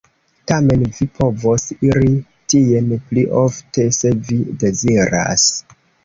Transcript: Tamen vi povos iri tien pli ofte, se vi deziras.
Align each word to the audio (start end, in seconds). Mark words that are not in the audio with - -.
Tamen 0.51 0.83
vi 0.99 1.05
povos 1.17 1.65
iri 1.87 2.13
tien 2.53 2.87
pli 3.09 3.25
ofte, 3.41 3.85
se 3.97 4.11
vi 4.31 4.39
deziras. 4.65 5.45